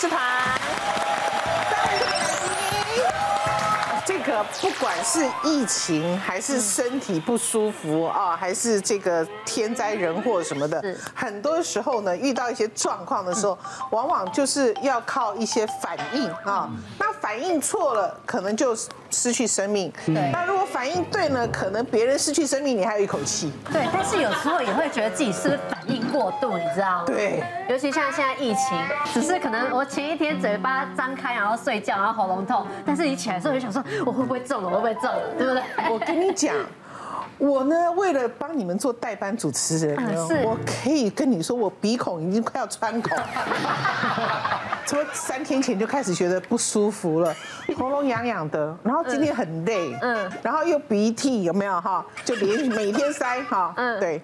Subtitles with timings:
[0.00, 0.18] 士团。
[4.06, 10.82] 这个不管是疫情还是身体不舒服啊，还是这个天灾人祸什么的，
[11.14, 13.56] 很多时候呢，遇到一些状况的时候，
[13.90, 16.68] 往往就是要靠一些反应啊。
[16.98, 18.74] 那反应错了，可能就
[19.10, 19.92] 失去生命。
[20.06, 23.52] 那如果反应对呢，可能别人失去生命，你还有一口气。
[23.70, 27.04] 对，但是有时候也会觉得自己是不是反应过度，你知道吗？
[27.06, 27.42] 对。
[27.68, 28.78] 尤其像现在疫情，
[29.12, 33.82] 只是可能我前一天嘴巴张开，然后睡觉，然后喉咙痛，但是你起来的时候就想说。
[34.04, 34.68] 我会不会中了？
[34.68, 35.20] 我会不会中了？
[35.38, 35.62] 对不对？
[35.90, 36.54] 我跟你讲，
[37.38, 39.96] 我呢，为了帮你们做代班主持人，
[40.44, 43.16] 我可以跟你说，我鼻孔已经快要穿孔，
[44.86, 47.34] 从三天前就开始觉得不舒服了，
[47.78, 52.04] 喉咙痒痒的，然后今天很累，嗯，然后又鼻涕，有没有哈？
[52.24, 54.20] 就连续每天塞哈，嗯，对。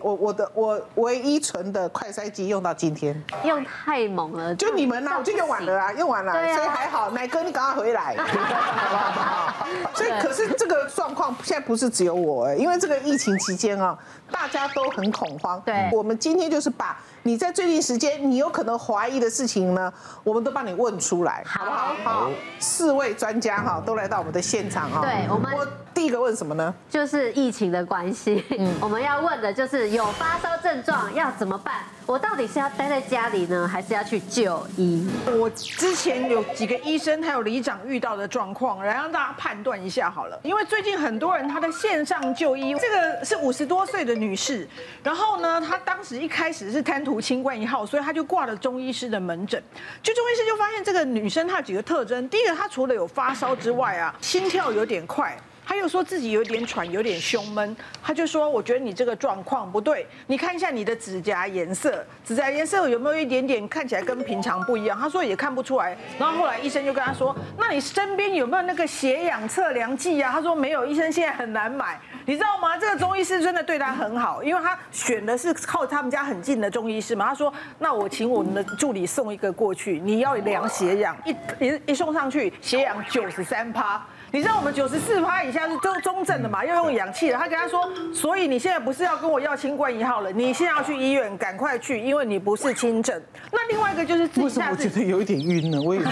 [0.00, 9.66] 我我的我唯一存的快筛机用到今天，用太猛了，就你们呢，我就用完了啊，用完了，所以还好，奶哥你赶快回来， 好不好？
[9.94, 13.96] 所以可是这个状况现在不是只有我，因为这个疫情期间啊，
[14.30, 15.60] 大家都很恐慌。
[15.64, 21.94] 对，我们今天就是把你在最近时间你有可能怀疑的事情呢，我们都帮你问出来，好不好？
[22.04, 25.00] 好，四位专家哈都来到我们的现场啊。
[25.02, 26.72] 对，我们我第一个问什么呢？
[26.88, 29.66] 就是疫情的关系，嗯， 我们要问的就。
[29.66, 31.74] 是有发烧症状要怎么办？
[32.06, 35.04] 我到底是要待在家里呢，还是要去就医？
[35.26, 40.38] 我之前有几个医生还有里长遇到的状况，来让大家判断一下好了。
[40.44, 44.68] 因为最近很多人他在线上就医，这个是五十多岁的女士，
[45.02, 49.60] 然后呢，她当时一开始是贪图清冠一号，所以她就挂了中医师的门诊。
[50.00, 55.36] 就中医师就发现这个女生她有几个特征，第一个她除了有发烧之外啊，心跳有点快。
[55.66, 57.76] 他又说自己有点喘，有点胸闷。
[58.00, 65.96] 他就说：“我觉得你这个状况不对，你看一下你的指甲颜色，指甲颜色有没有一点点看起来跟平常不一样？”他说也看不出来。
[66.18, 72.78] 然后后来医生就跟他说：“那你身边有没有那个血氧测量计啊？”他说没有，医生现在很难买，你知道吗？
[72.78, 77.26] 这个中医师真的对他很好，因为他选的是靠他们家很近的中医师嘛。
[77.26, 84.00] 他说：“那我请我们的助理送一个过去，你要量血氧，一一一送上去，血氧九十三趴。”
[84.32, 86.64] 你知道我们九十四趴以下是中中症的嘛？
[86.64, 87.36] 要用氧气的。
[87.36, 93.22] 他跟他说，所以你现在不是要跟我要新冠一号了，你现在要去医院，赶快去，因为你不是轻症。
[93.52, 95.80] 那另外一个就是自己下自己，为什么我觉得有一点晕呢？
[95.80, 96.06] 我也是。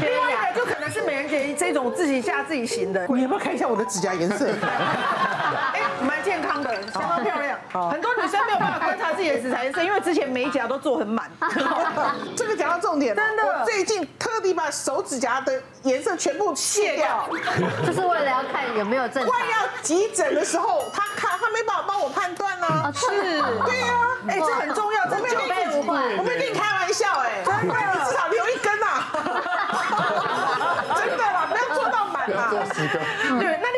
[0.00, 3.06] 另外一个就可能是美人姐这种自己吓自己型的。
[3.08, 4.48] 你要不要看一下我的指甲颜色？
[6.32, 7.58] 健康的，相当漂亮。
[7.90, 11.30] 很多女生没有办法观察自己的指甲颜色，因为之前美甲都做很满。
[12.34, 17.28] 这个讲到重点，真的，我最近特地把手指甲的颜色全部卸掉，
[17.86, 19.28] 就是为了要看有没有症状。
[19.28, 22.90] 快要急诊的时候，他看他没办法帮我判断呢。
[22.94, 25.28] 是，对呀，哎，这很重要，真的。
[25.28, 27.74] 准备不会，我没跟你开玩笑，哎，真的，
[28.06, 28.86] 至少留一根呐。
[30.96, 32.50] 真的啦，不要做到满 嘛。
[33.38, 33.68] 对，那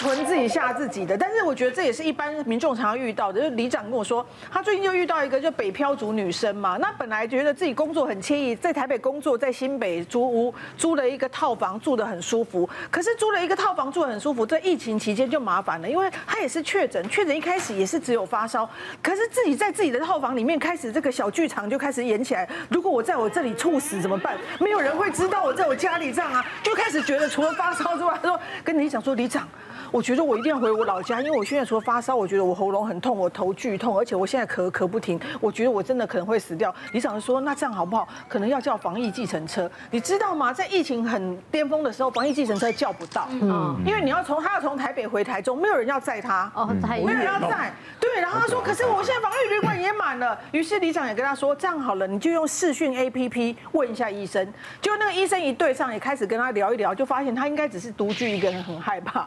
[0.00, 3.38] 纯自己吓自己的，但是我觉得这也是一般民众常常遇到的。
[3.38, 12.66] 就是里长跟我说，他最近就遇到一个就北漂族女生嘛，那本来觉得自己工作很惬意，在台北工作，在新北租屋租了一个套房，住得很舒服。
[12.90, 18.66] 可是租了一个套房住得很舒服，在疫情期间就麻烦了，因为他也是确诊，确诊一开始也是只有发烧，
[19.02, 22.48] 可是自己在自己的套房里面开始这个小剧场就开始演起来。
[22.70, 24.34] 如果我在我这里猝死怎么办？
[24.58, 29.46] 没有人会知道我在我家里这样啊，就开始觉得除了发烧之外，他说跟里长说，里长。
[29.92, 35.20] 我觉得我一定要回我老家，因为我现在除了发烧，我觉得我喉咙很痛，我头剧痛，而且我现在咳咳不停。
[35.40, 36.74] 我觉得我真的可能会死掉。
[36.92, 38.06] 李长说，那这样好不好？
[38.28, 40.52] 可能要叫防疫计程车，你知道吗？
[40.52, 48.20] 在疫情很巅峰的时候，防疫计程车叫不到，嗯，因为你要从他要从台北回台中，没有人要载他，哦，没有人要载，对。
[48.20, 50.38] 然后他说，可是我现在防疫旅馆也满了。
[50.52, 54.46] 于是李长也跟他说，这样好了，你就用视讯 APP 问一下医生。
[54.80, 59.26] 就那个医生一对上，也开始跟他聊一聊，就发现他应该只是独居一个人，很害怕。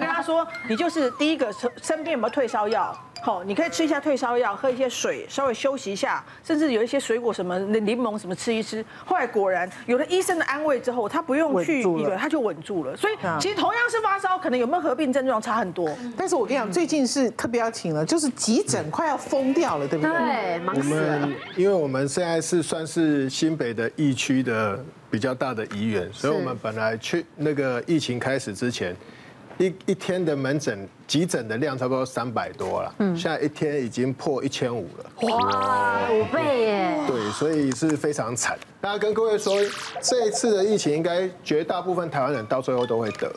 [0.00, 2.96] 跟他说，你就是第一个身身边有没有退烧药？
[3.22, 8.82] 好，你可以吃一下退烧药，喝一些水，稍微休息一下，甚至有一些水果什么柠檬什么吃一吃。
[9.04, 12.96] 后来果然有了医生的安慰之后，他不用去一个，他就稳住了。
[12.96, 15.86] 所以其实同样是发烧，可能有没有合并症状差很多。
[16.16, 20.12] 但是我跟你讲，最近是特别要请了，就是急诊快要疯掉了，对不对？
[20.16, 28.96] 对，我们因为我们现在是算是新北的疫区的比较大的医院，所以我们本来去那个疫情开始之前。
[29.60, 37.00] 一一天的门诊急诊的量差不多三百多了，嗯，现在一天已经破一千五了，哇，五倍耶！
[37.06, 38.58] 对，所以是非常惨。
[38.80, 39.54] 大家跟各位说，
[40.00, 43.30] 这一次的疫情应该绝大部分台湾人到最后都会得，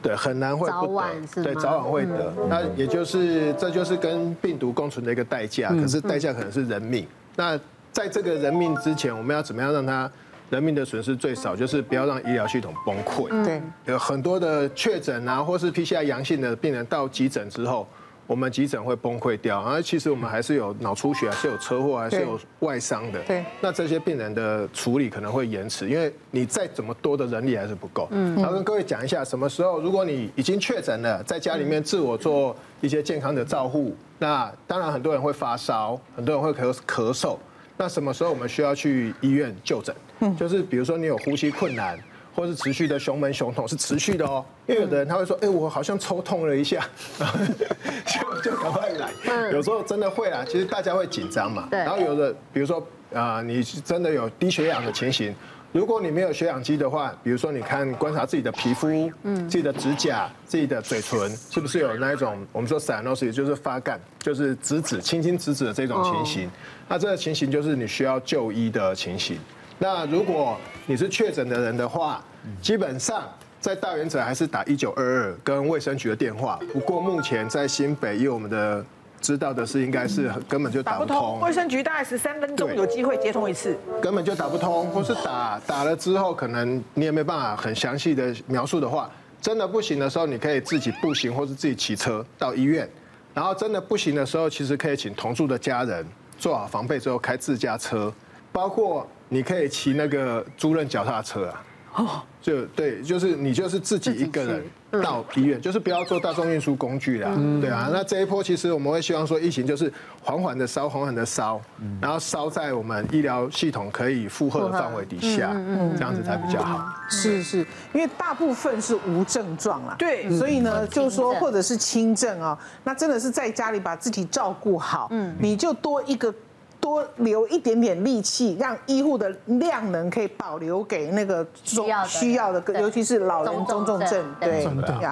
[0.00, 2.32] 对，很难会不得，对，早晚会得。
[2.48, 7.06] 那也就是这就是跟病毒共存的一个代价，可是代价可能是人命。
[7.36, 7.60] 那
[7.92, 10.10] 在这个人命之前，我们要怎么样让他
[10.52, 11.56] 人民的损失最少？
[11.56, 13.28] 就是不要让医疗系统崩溃。
[13.42, 17.88] 对，有很多的确诊啊，或是 PCR 阳性的病人到急诊之后。
[18.24, 23.20] 我们急诊会崩溃掉，而其实我们还是有脑出血，还是有车祸，还是有外伤的。
[23.24, 28.06] 对，那这些病人的处理可能会延迟，因为你再怎么多的人力还是不够。
[28.12, 37.36] 嗯，然后跟各位讲一下，什么时候如果你已经确诊了，在家里面自我做一些健康的照护，那当然很多人会发烧，很多人会咳咳嗽，
[37.76, 39.94] 那什么时候我们需要去医院就诊？
[40.22, 41.98] 嗯，就是比如说你有呼吸困难。
[42.34, 46.82] 或是持续的胸闷、胸痛是持续的哦，因为有的人他会说，哎，我好像抽痛了一下，
[47.18, 49.10] 然 后就就赶快来。
[49.50, 51.68] 有时候真的会啊，其实大家会紧张嘛。
[51.70, 52.82] 然后有的，比如说
[53.12, 55.34] 啊，你真的有低血氧的情形，
[55.72, 66.50] 如果你没有血氧机的话，比如说你看观察自己的皮肤、自己的指甲、自己的嘴唇，是不是有那一种我们说 cyanosis，就是发干，就是紫紫、青青紫紫的这种情形？
[66.88, 69.36] 那这个情形就是你需要就医的情形。
[69.82, 70.56] 那如果
[70.86, 72.22] 你是确诊的人的话，
[72.60, 73.24] 基本上
[73.58, 76.56] 在大原则还是打一九二二跟卫生局的电话。
[76.72, 78.84] 不过目前在新北，以我们的
[79.20, 81.40] 知道的是，应该是根本就打不通。
[81.40, 92.88] 卫生局大概十三分钟有机会接通一次，根本就打不通，或是打打了之后，可能你也没办法很详细的描述的话，真的不行的时候，你可以自己步行或是自己骑车到医院。
[93.34, 96.06] 然后真的不行的时候，其实可以请同住的家人
[96.38, 98.14] 做好防备之后开自家车，
[98.52, 99.04] 包括。
[99.32, 101.64] 你可以骑那个租赁脚踏车啊，
[101.94, 104.62] 哦，就对，就是你就是自己一个人
[105.02, 107.88] 到医院，就是不要坐大众运输工具啦，对啊。
[107.90, 109.90] 那这一波其实我们会希望说，疫情就是
[110.22, 111.58] 缓缓的烧，缓缓的烧，
[111.98, 115.54] 然后烧在我们医疗系统可以负荷的范围底下，
[115.96, 116.86] 这样子才比较好。
[117.08, 126.34] 是是，因为大部分是无症状啦，对，所以呢，就是说或者是轻症啊，那真的是在家里把自己照顾好，嗯，你就多一个。
[126.82, 134.34] 多留一点点力气，让医护的量能可以保留给那个需要需要的，尤其是老人中重症。
[134.40, 134.66] 对，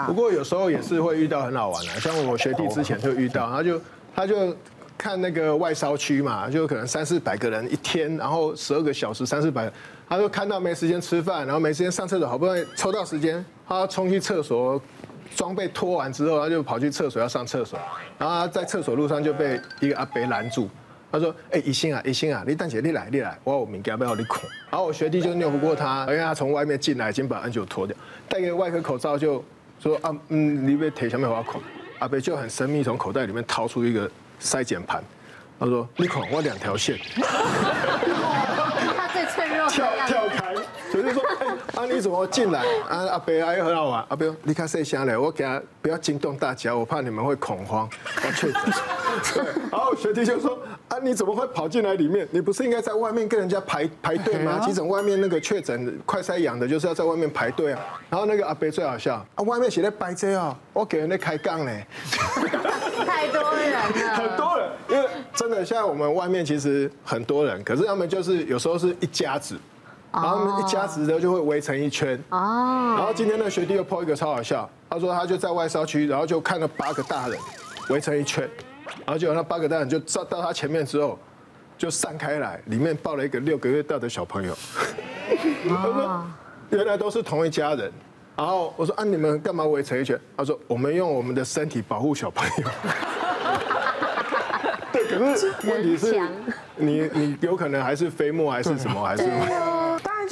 [0.05, 3.81] 不过有时候也是会遇到很好玩的，像我学弟之前就遇到，他就
[4.17, 4.53] 他就
[4.99, 9.71] 看那个外烧区嘛，就可能三四百个人一天，然后十二个小时三四百，
[10.09, 14.83] 他就看到没时间吃饭，然后没时间上厕所，好不容易抽到时间，他要冲去厕所，
[15.37, 17.79] 装备脱完之后，他就跑去厕所要上厕所，
[18.19, 20.69] 然后他在厕所路上就被一个阿伯拦住。
[21.13, 24.41] 他说：“哎，医生啊，医生啊，你等下你来，你来，我有物件要你看。”
[24.71, 27.97] 然后我学弟就拗不过他，因为他从外面进来，已经把 N 九脱掉，
[28.29, 29.45] 戴个外科口罩，就
[29.81, 31.61] 说：“啊，嗯，你别提什么话看。”
[31.99, 34.11] 阿伯就很神秘从口袋里面掏出一个
[34.41, 35.03] 筛检盘，
[35.59, 36.97] 他说：“你看，我两条线。”
[38.97, 39.69] 他最脆弱。
[39.69, 40.10] 的样子
[40.93, 41.47] 就说：“哎，
[41.83, 42.61] 啊你怎么进来？
[42.89, 44.05] 啊阿伯啊又很好玩。
[44.09, 45.17] 阿伯，你看谁先来？
[45.17, 47.89] 我给他不要惊动大家，我怕你们会恐慌。”
[48.25, 48.63] 我确诊。
[49.71, 50.59] 然后学弟就说。
[50.91, 50.99] 啊！
[51.01, 52.27] 你怎么会跑进来里面？
[52.33, 54.59] 你不是应该在外面跟人家排排队吗？
[54.59, 57.81] 急诊外面那个确诊快筛阳的，就是要在外面排队啊。
[58.09, 61.73] 然后那个阿伯最好笑啊，外面写的白车啊，我给人家开杠呢。
[63.07, 63.81] 太多人了。
[64.17, 69.57] 很多人，因为真的现在我们外面其实很多人，可是他们就是有时候是一家子，
[70.13, 72.23] 然后他们一家子的就会围成一圈。
[72.31, 72.95] 哦。
[72.97, 77.39] 然后今天那个学弟又 po 一个超好笑，他说他就在外烧区，然后就看了八个大人
[77.89, 78.49] 围成一圈。
[79.07, 81.17] 然后就那八个大人就站到他前面之后，
[81.79, 84.55] 就散开来，里面抱了一个六个月大的小朋友。
[85.69, 86.25] 他说
[86.71, 87.93] ：“原来都是同一家人。”
[88.37, 92.65] 然后我说：“啊，你们干嘛围成一圈？”他说：“我们用我们的身体保护小朋友。
[94.93, 96.21] ”对，可是问题是，
[96.75, 99.23] 你你有可能还是飞沫还是什么还是？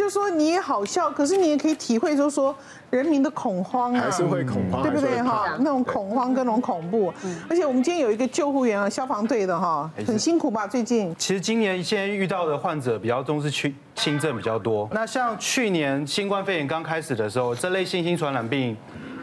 [0.08, 2.56] 就说你也好笑，可是你也可以体会，就是说
[2.88, 5.54] 人民的恐慌啊，还是会恐慌，对不对哈？
[5.58, 7.12] 那种恐慌跟那种恐怖，
[7.46, 10.66] 而且我们今天有一个救护员啊，消防队的哈，很辛苦吧？
[10.66, 14.88] 最近其实今年现在遇到的患者比较重是轻轻症比较多。
[14.92, 18.74] 那像去年新冠肺炎刚开始的时候，这类新型传染病，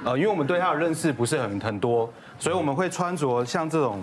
[0.03, 3.99] 呃，因为我们对它的认识不是很很多，所以我们会穿着像这种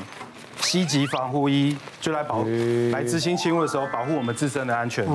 [0.57, 2.45] 西级防护衣，就来保
[2.91, 5.07] 来执行勤务的时候保护我们自身的安全。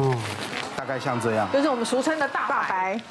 [0.78, 3.02] 大概像这样，就是我们俗称的大白。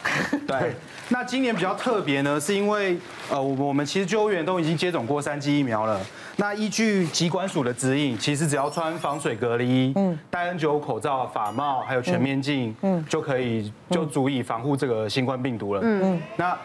[0.46, 0.76] 对，
[1.10, 2.96] 那今年比较特别呢，是因为
[3.28, 6.00] 呃，我我们其实救护员都已经接种过三剂疫苗了。
[6.36, 15.80] 那依据疾管署的指引，其实只要穿防水隔离衣，嗯，戴 N95 口罩、发帽，还有全面镜，嗯，就可以就足以防护这个新冠病毒了。
[15.82, 16.22] 嗯嗯。
[16.36, 16.56] 那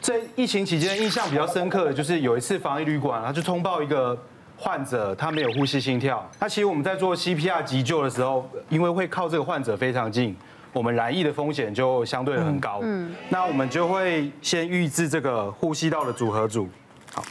[0.00, 4.18] 这疫情期间印象比较深刻的就是有一次防疫旅馆，他就通报一个。
[4.56, 10.34] 患者他没有呼吸心跳，那其实我们在做 CPR 急救的时候，因为会靠这个患者非常近，
[10.72, 12.80] 我们染疫的风险就相对很高。
[12.82, 16.68] 嗯，那我们就会先预置这个呼吸道的组合组。
[17.14, 17.22] 好，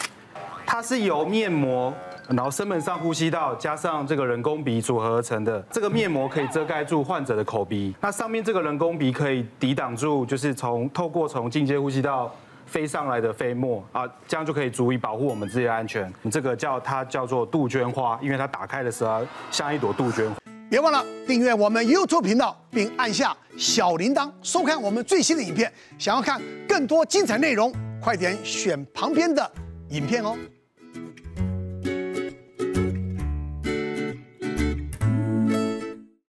[0.66, 1.94] 它是由面膜
[2.30, 5.60] 然后声门上呼吸道加上这个人工鼻组合而成的。
[5.72, 12.34] 这个面膜可以遮盖住患者的口鼻，那上面这个人工鼻可以抵挡住，就是从透过从进阶呼吸道
[12.66, 16.12] 飞上来的飞沫啊，这样就可以足以保护我们自己的安全。
[16.32, 20.32] 这个叫它叫做杜鹃花，因为它打开的时候像一朵杜鹃。
[20.70, 25.72] 别忘了订阅我们 YouTube 频道，并按下小铃铛，收看我们最新的影片。
[26.00, 29.50] 想要看更多精彩内容，快点选旁边的
[29.90, 30.36] 影片哦。